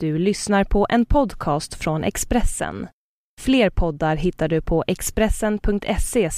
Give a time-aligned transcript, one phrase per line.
[0.00, 2.88] Du lyssnar på en podcast från Expressen.
[3.40, 6.30] Fler poddar hittar du på expressen.se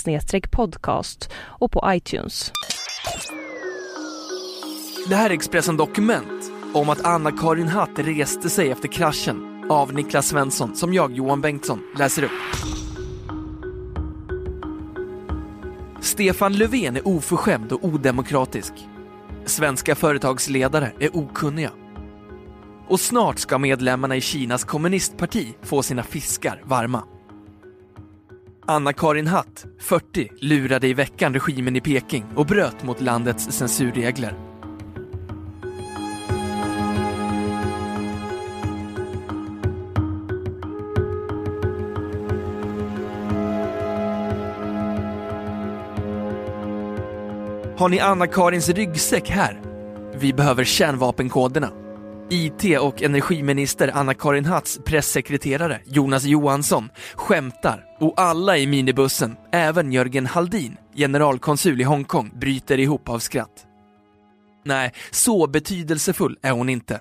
[0.50, 2.52] podcast och på iTunes.
[5.08, 10.28] Det här är Expressen Dokument om att Anna-Karin Hatt reste sig efter kraschen av Niklas
[10.28, 12.30] Svensson som jag, Johan Bengtsson, läser upp.
[16.00, 18.72] Stefan Löfven är oförskämd och odemokratisk.
[19.44, 21.70] Svenska företagsledare är okunniga.
[22.88, 27.04] Och snart ska medlemmarna i Kinas kommunistparti få sina fiskar varma.
[28.66, 34.34] Anna-Karin Hatt, 40, lurade i veckan regimen i Peking och bröt mot landets censurregler.
[47.76, 49.60] Har ni Anna-Karins ryggsäck här?
[50.14, 51.87] Vi behöver kärnvapenkoderna.
[52.30, 60.26] IT och energiminister Anna-Karin Hatts pressekreterare Jonas Johansson skämtar och alla i minibussen, även Jörgen
[60.26, 63.66] Haldin, generalkonsul i Hongkong, bryter ihop av skratt.
[64.64, 67.00] Nej, så betydelsefull är hon inte.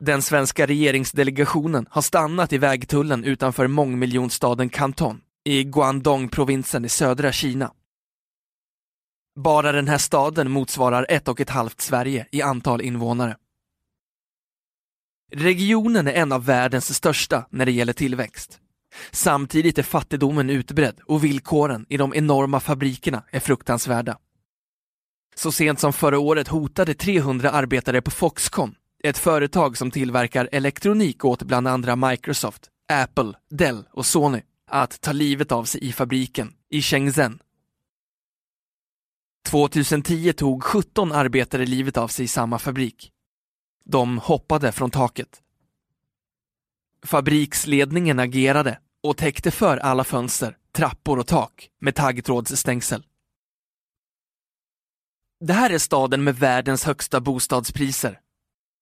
[0.00, 7.72] Den svenska regeringsdelegationen har stannat i vägtullen utanför mångmiljonstaden Kanton i Guangdong-provinsen i södra Kina.
[9.40, 13.36] Bara den här staden motsvarar ett och ett halvt Sverige i antal invånare.
[15.32, 18.58] Regionen är en av världens största när det gäller tillväxt.
[19.10, 24.18] Samtidigt är fattigdomen utbredd och villkoren i de enorma fabrikerna är fruktansvärda.
[25.34, 28.74] Så sent som förra året hotade 300 arbetare på Foxconn,
[29.04, 35.12] ett företag som tillverkar elektronik åt bland andra Microsoft, Apple, Dell och Sony, att ta
[35.12, 37.38] livet av sig i fabriken i Shenzhen
[39.48, 43.12] 2010 tog 17 arbetare livet av sig i samma fabrik.
[43.84, 45.42] De hoppade från taket.
[47.06, 53.06] Fabriksledningen agerade och täckte för alla fönster, trappor och tak med taggtrådsstängsel.
[55.40, 58.20] Det här är staden med världens högsta bostadspriser.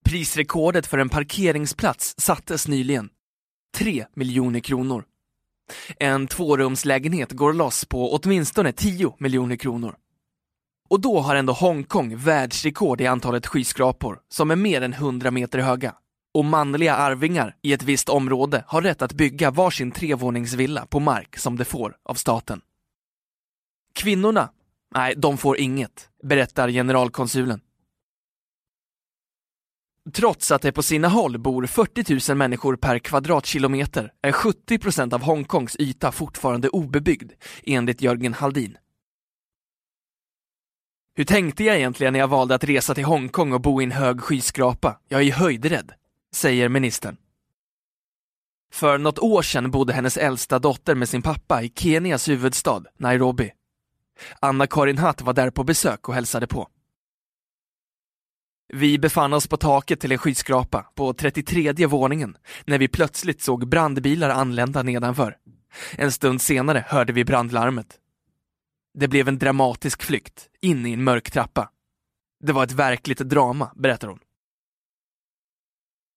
[0.05, 3.11] Prisrekordet för en parkeringsplats sattes nyligen.
[3.75, 5.05] 3 miljoner kronor.
[5.99, 9.97] En tvårumslägenhet går loss på åtminstone 10 miljoner kronor.
[10.91, 15.59] Och då har ändå Hongkong världsrekord i antalet skyskrapor, som är mer än 100 meter
[15.59, 15.95] höga.
[16.35, 21.39] Och manliga arvingar i ett visst område har rätt att bygga varsin trevåningsvilla på mark
[21.39, 22.61] som de får av staten.
[23.95, 24.51] Kvinnorna?
[24.95, 27.61] Nej, de får inget, berättar generalkonsulen.
[30.13, 35.13] Trots att det på sina håll bor 40 000 människor per kvadratkilometer är 70 procent
[35.13, 37.33] av Hongkongs yta fortfarande obebyggd,
[37.65, 38.77] enligt Jörgen Haldin.
[41.15, 43.93] Hur tänkte jag egentligen när jag valde att resa till Hongkong och bo i en
[43.93, 44.99] hög skyskrapa?
[45.09, 45.93] Jag är ju höjdrädd,
[46.35, 47.17] säger ministern.
[48.73, 53.53] För något år sedan bodde hennes äldsta dotter med sin pappa i Kenias huvudstad, Nairobi.
[54.41, 56.69] Anna-Karin Hatt var där på besök och hälsade på.
[58.73, 63.69] Vi befann oss på taket till en skyskrapa på 33 våningen när vi plötsligt såg
[63.69, 65.37] brandbilar anlända nedanför.
[65.97, 68.00] En stund senare hörde vi brandlarmet.
[68.99, 71.71] Det blev en dramatisk flykt in i en mörk trappa.
[72.45, 74.19] Det var ett verkligt drama, berättar hon.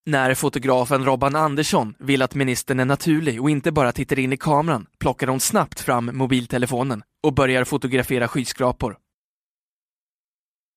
[0.06, 4.36] När fotografen Robban Andersson vill att ministern är naturlig och inte bara tittar in i
[4.36, 8.98] kameran plockar hon snabbt fram mobiltelefonen och börjar fotografera skyskrapor.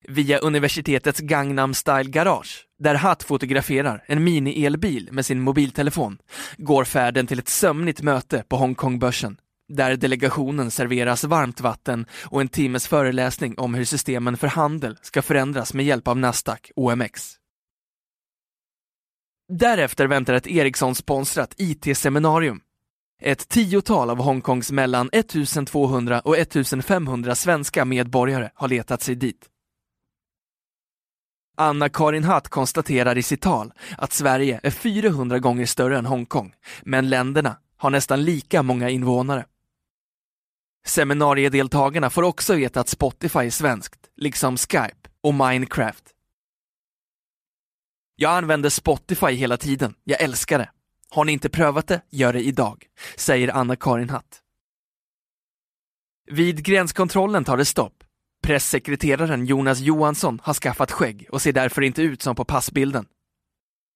[0.07, 6.17] Via universitetets Gangnam Style Garage, där Hatt fotograferar en mini-elbil med sin mobiltelefon,
[6.57, 9.37] går färden till ett sömnigt möte på Hongkongbörsen
[9.67, 15.21] där delegationen serveras varmt vatten och en timmes föreläsning om hur systemen för handel ska
[15.21, 17.37] förändras med hjälp av Nasdaq OMX.
[19.53, 22.61] Därefter väntar ett Ericsson-sponsrat IT-seminarium.
[23.21, 29.49] Ett tiotal av Hongkongs mellan 1200 och 1500 svenska medborgare har letat sig dit.
[31.57, 36.53] Anna-Karin Hatt konstaterar i sitt tal att Sverige är 400 gånger större än Hongkong,
[36.83, 39.45] men länderna har nästan lika många invånare.
[40.87, 46.03] Seminariedeltagarna får också veta att Spotify är svenskt, liksom Skype och Minecraft.
[48.15, 50.69] Jag använder Spotify hela tiden, jag älskar det.
[51.09, 52.85] Har ni inte prövat det, gör det idag,
[53.15, 54.41] säger Anna-Karin Hatt.
[56.31, 58.03] Vid gränskontrollen tar det stopp.
[58.43, 63.05] Pressekreteraren Jonas Johansson har skaffat skägg och ser därför inte ut som på passbilden.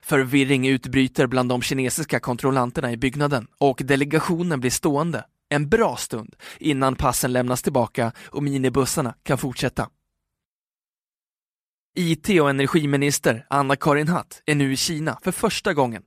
[0.04, 6.36] Förvirring utbryter bland de kinesiska kontrollanterna i byggnaden och delegationen blir stående en bra stund
[6.60, 9.90] innan passen lämnas tillbaka och minibussarna kan fortsätta.
[11.96, 16.04] IT och energiminister Anna-Karin Hatt är nu i Kina för första gången.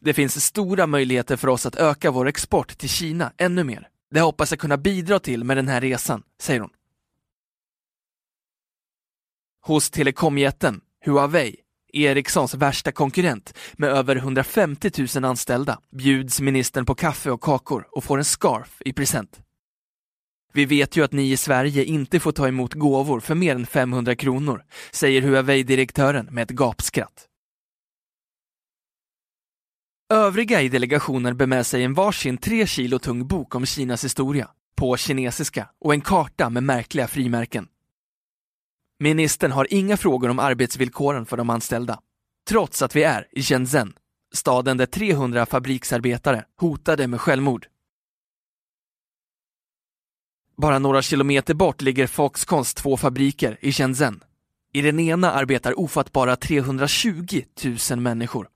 [0.00, 3.88] Det finns stora möjligheter för oss att öka vår export till Kina ännu mer.
[4.10, 6.70] Det hoppas jag kunna bidra till med den här resan, säger hon.
[9.62, 11.56] Hos telekomjätten Huawei,
[12.04, 18.04] Ericssons värsta konkurrent med över 150 000 anställda, bjuds ministern på kaffe och kakor och
[18.04, 19.40] får en scarf i present.
[20.52, 23.66] Vi vet ju att ni i Sverige inte får ta emot gåvor för mer än
[23.66, 27.26] 500 kronor, säger Huawei-direktören med ett gapskratt.
[30.14, 34.48] Övriga i delegationen bär med sig en varsin tre kilo tung bok om Kinas historia,
[34.76, 37.68] på kinesiska och en karta med märkliga frimärken.
[38.98, 42.00] Ministern har inga frågor om arbetsvillkoren för de anställda,
[42.48, 43.94] trots att vi är i Shenzhen,
[44.34, 47.66] staden där 300 fabriksarbetare hotade med självmord.
[50.56, 54.24] Bara några kilometer bort ligger Foxcons två fabriker i Shenzhen.
[54.72, 57.42] I den ena arbetar ofattbara 320
[57.90, 58.48] 000 människor.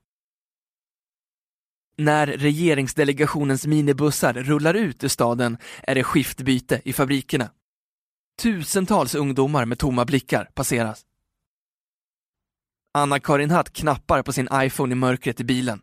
[1.97, 7.49] När regeringsdelegationens minibussar rullar ut ur staden är det skiftbyte i fabrikerna.
[8.41, 11.05] Tusentals ungdomar med tomma blickar passeras.
[12.93, 15.81] Anna-Karin Hatt knappar på sin iPhone i mörkret i bilen.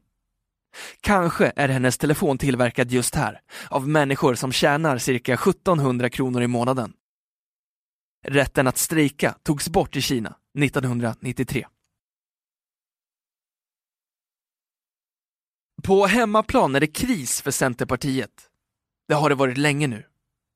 [1.01, 3.41] Kanske är hennes telefon tillverkad just här,
[3.71, 6.93] av människor som tjänar cirka 1700 kronor i månaden.
[8.27, 11.67] Rätten att strejka togs bort i Kina 1993.
[15.83, 18.51] På hemmaplan är det kris för Centerpartiet.
[19.09, 20.05] Det har det varit länge nu,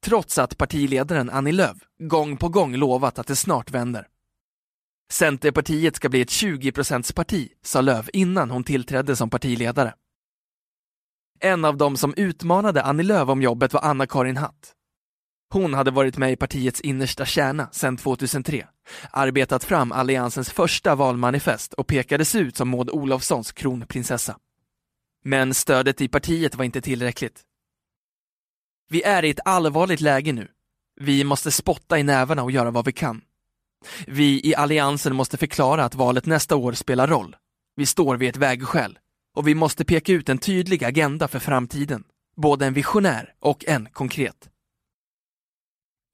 [0.05, 4.09] trots att partiledaren Annie Lööf gång på gång lovat att det snart vänder.
[5.11, 9.95] Centerpartiet ska bli ett 20-procentsparti, sa Lööf innan hon tillträdde som partiledare.
[11.41, 14.75] En av dem som utmanade Annie Lööf om jobbet var Anna-Karin Hatt.
[15.53, 18.67] Hon hade varit med i partiets innersta kärna sedan 2003,
[19.11, 24.37] arbetat fram alliansens första valmanifest och pekades ut som Maud Olofssons kronprinsessa.
[25.25, 27.43] Men stödet i partiet var inte tillräckligt.
[28.93, 30.49] Vi är i ett allvarligt läge nu.
[31.01, 33.21] Vi måste spotta i nävarna och göra vad vi kan.
[34.07, 37.37] Vi i alliansen måste förklara att valet nästa år spelar roll.
[37.77, 38.99] Vi står vid ett vägskäl
[39.37, 42.05] och vi måste peka ut en tydlig agenda för framtiden,
[42.37, 44.49] både en visionär och en konkret.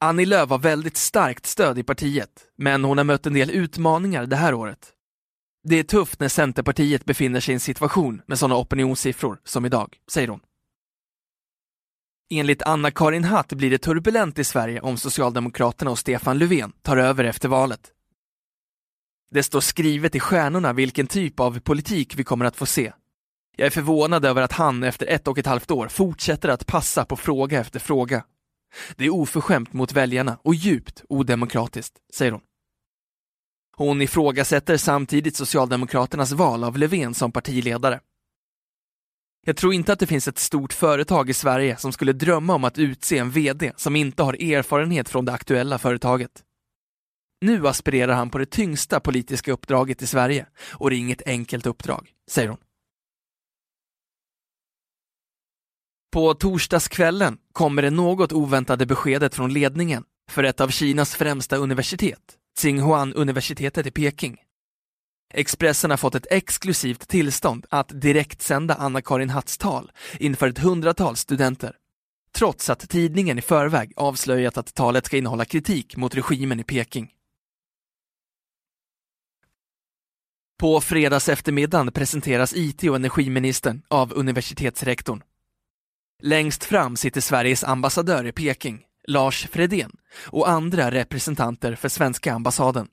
[0.00, 4.26] Annie Lööf har väldigt starkt stöd i partiet, men hon har mött en del utmaningar
[4.26, 4.92] det här året.
[5.64, 9.96] Det är tufft när Centerpartiet befinner sig i en situation med sådana opinionssiffror som idag,
[10.10, 10.40] säger hon.
[12.30, 17.24] Enligt Anna-Karin Hatt blir det turbulent i Sverige om Socialdemokraterna och Stefan Löfven tar över
[17.24, 17.92] efter valet.
[19.30, 22.92] Det står skrivet i stjärnorna vilken typ av politik vi kommer att få se.
[23.56, 27.04] Jag är förvånad över att han efter ett och ett halvt år fortsätter att passa
[27.04, 28.24] på fråga efter fråga.
[28.96, 32.42] Det är oförskämt mot väljarna och djupt odemokratiskt, säger hon.
[33.76, 38.00] Hon ifrågasätter samtidigt Socialdemokraternas val av Löfven som partiledare.
[39.48, 42.64] Jag tror inte att det finns ett stort företag i Sverige som skulle drömma om
[42.64, 46.30] att utse en VD som inte har erfarenhet från det aktuella företaget.
[47.40, 51.66] Nu aspirerar han på det tyngsta politiska uppdraget i Sverige och det är inget enkelt
[51.66, 52.58] uppdrag, säger hon.
[56.12, 62.36] På torsdagskvällen kommer det något oväntade beskedet från ledningen för ett av Kinas främsta universitet,
[62.58, 64.36] Tsinghuan-universitetet i Peking.
[65.34, 71.76] Expressen har fått ett exklusivt tillstånd att direktsända Anna-Karin Hatts tal inför ett hundratal studenter.
[72.32, 77.10] Trots att tidningen i förväg avslöjat att talet ska innehålla kritik mot regimen i Peking.
[80.58, 85.22] På fredags eftermiddagen presenteras IT och energiministern av universitetsrektorn.
[86.22, 89.92] Längst fram sitter Sveriges ambassadör i Peking, Lars Fredén,
[90.26, 92.88] och andra representanter för svenska ambassaden.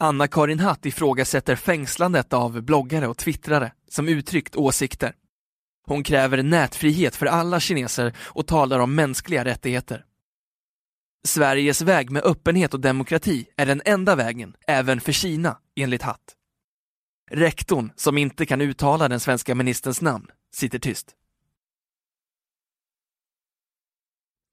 [0.00, 5.14] Anna-Karin Hatt ifrågasätter fängslandet av bloggare och twittrare som uttryckt åsikter.
[5.86, 10.04] Hon kräver nätfrihet för alla kineser och talar om mänskliga rättigheter.
[11.26, 16.34] Sveriges väg med öppenhet och demokrati är den enda vägen, även för Kina, enligt Hatt.
[17.30, 21.17] Rektorn, som inte kan uttala den svenska ministerns namn, sitter tyst.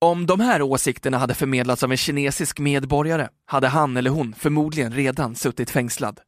[0.02, 4.94] Om de här åsikterna hade förmedlats av en kinesisk medborgare hade han eller hon förmodligen
[4.94, 6.20] redan suttit fängslad.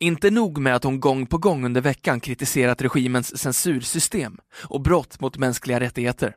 [0.00, 5.20] Inte nog med att hon gång på gång under veckan kritiserat regimens censursystem och brott
[5.20, 6.36] mot mänskliga rättigheter.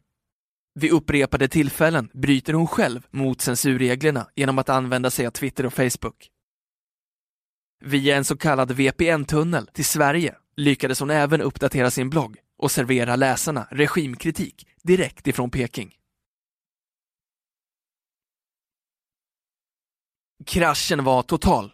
[0.79, 5.73] Vid upprepade tillfällen bryter hon själv mot censurreglerna genom att använda sig av Twitter och
[5.73, 6.29] Facebook.
[7.85, 13.15] Via en så kallad VPN-tunnel till Sverige lyckades hon även uppdatera sin blogg och servera
[13.15, 15.95] läsarna regimkritik direkt ifrån Peking.
[20.45, 21.73] Kraschen var total.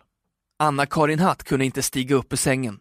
[0.59, 2.79] Anna-Karin Hatt kunde inte stiga upp ur sängen.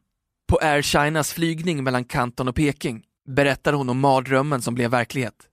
[0.49, 5.49] På Air Chinas flygning mellan Kanton och Peking berättar hon om mardrömmen som blev verklighet.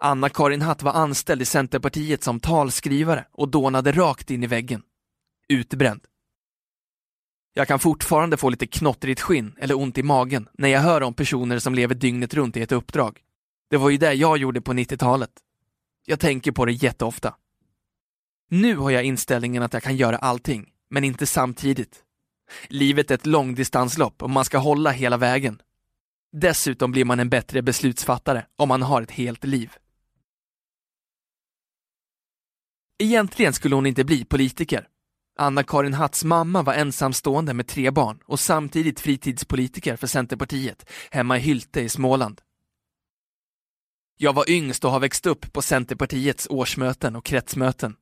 [0.00, 4.82] Anna-Karin Hatt var anställd i Centerpartiet som talskrivare och dånade rakt in i väggen.
[5.48, 6.00] Utbränd.
[7.54, 11.14] Jag kan fortfarande få lite knottrigt skinn eller ont i magen när jag hör om
[11.14, 13.18] personer som lever dygnet runt i ett uppdrag.
[13.70, 15.30] Det var ju det jag gjorde på 90-talet.
[16.06, 17.34] Jag tänker på det jätteofta.
[18.50, 22.04] Nu har jag inställningen att jag kan göra allting, men inte samtidigt.
[22.68, 25.62] Livet är ett långdistanslopp och man ska hålla hela vägen.
[26.32, 29.72] Dessutom blir man en bättre beslutsfattare om man har ett helt liv.
[32.98, 34.88] Egentligen skulle hon inte bli politiker.
[35.36, 41.40] Anna-Karin Hatts mamma var ensamstående med tre barn och samtidigt fritidspolitiker för Centerpartiet hemma i
[41.40, 42.40] Hylte i Småland.
[44.18, 47.96] Jag var yngst och har växt upp på Centerpartiets årsmöten och kretsmöten.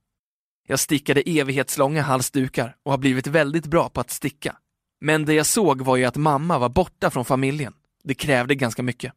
[0.67, 4.57] Jag stickade evighetslånga halsdukar och har blivit väldigt bra på att sticka.
[5.01, 7.75] Men det jag såg var ju att mamma var borta från familjen.
[8.05, 9.13] Det krävde ganska mycket.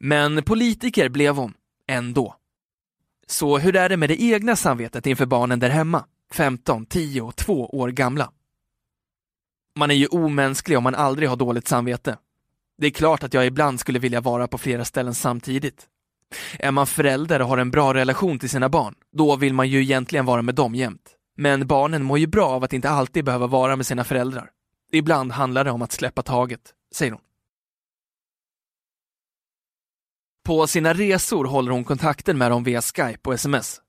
[0.00, 1.54] Men politiker blev hon,
[1.86, 2.36] ändå.
[3.30, 7.36] Så hur är det med det egna samvetet inför barnen där hemma, 15, 10 och
[7.36, 8.30] 2 år gamla?
[9.76, 12.18] Man är ju omänsklig om man aldrig har dåligt samvete.
[12.78, 15.86] Det är klart att jag ibland skulle vilja vara på flera ställen samtidigt.
[16.58, 19.82] Är man förälder och har en bra relation till sina barn, då vill man ju
[19.82, 21.10] egentligen vara med dem jämt.
[21.36, 24.50] Men barnen mår ju bra av att inte alltid behöva vara med sina föräldrar.
[24.92, 26.60] Ibland handlar det om att släppa taget,
[26.94, 27.20] säger hon.
[30.48, 33.80] På sina resor håller hon kontakten med dem via Skype och sms.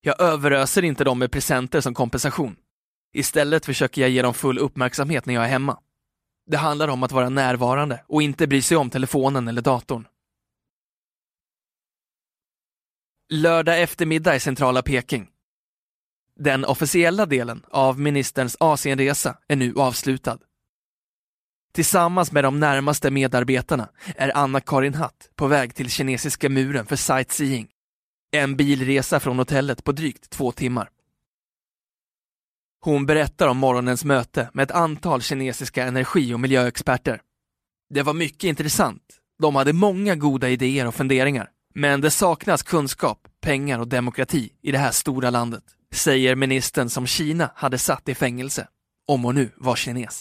[0.00, 2.56] Jag överöser inte dem med presenter som kompensation.
[3.12, 5.78] Istället försöker jag ge dem full uppmärksamhet när jag är hemma.
[6.46, 10.06] Det handlar om att vara närvarande och inte bry sig om telefonen eller datorn.
[13.32, 15.28] Lördag eftermiddag i centrala Peking.
[16.36, 20.38] Den officiella delen av ministerns Asienresa är nu avslutad.
[21.78, 27.68] Tillsammans med de närmaste medarbetarna är Anna-Karin Hatt på väg till kinesiska muren för sightseeing.
[28.32, 30.88] En bilresa från hotellet på drygt två timmar.
[32.80, 37.20] Hon berättar om morgonens möte med ett antal kinesiska energi och miljöexperter.
[37.94, 39.02] Det var mycket intressant.
[39.42, 41.50] De hade många goda idéer och funderingar.
[41.74, 47.06] Men det saknas kunskap, pengar och demokrati i det här stora landet, säger ministern som
[47.06, 48.68] Kina hade satt i fängelse,
[49.08, 50.20] om hon nu var kines.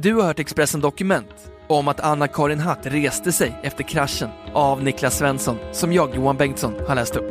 [0.00, 5.18] Du har hört Expressen Dokument om att Anna-Karin Hatt reste sig efter kraschen av Niklas
[5.18, 7.30] Svensson, som jag, Johan Bengtsson, har läst upp.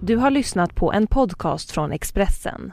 [0.00, 2.72] Du har lyssnat på en podcast från Expressen.